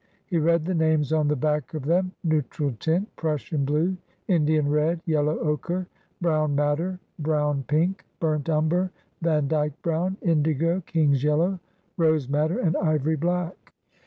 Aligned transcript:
He 0.25 0.39
read 0.39 0.65
the 0.65 0.73
names 0.73 1.13
on 1.13 1.27
the 1.27 1.35
back 1.35 1.75
of 1.75 1.85
them: 1.85 2.11
Neutral 2.23 2.73
Tint, 2.79 3.15
Prussian 3.17 3.65
Blue, 3.65 3.95
Indian 4.27 4.67
Red, 4.67 4.99
Yellow 5.05 5.37
Ochre, 5.37 5.85
Brown 6.21 6.55
Madder, 6.55 6.99
Brown 7.19 7.63
Pink, 7.67 8.03
Burnt 8.19 8.49
Umber, 8.49 8.89
Vandyke 9.21 9.79
Brown, 9.83 10.17
Indigo, 10.23 10.81
King's 10.87 11.23
Yellow, 11.23 11.59
Rose 11.97 12.27
Madder, 12.27 12.57
and 12.57 12.75
Ivory 12.77 13.15
Black. 13.15 13.73